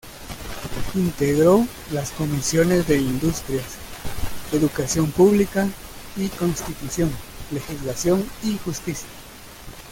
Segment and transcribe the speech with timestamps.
[0.95, 3.75] Integró las comisiones de Industrias,
[4.51, 5.67] Educación Pública,
[6.15, 7.11] y Constitución,
[7.51, 9.07] Legislación y Justicia.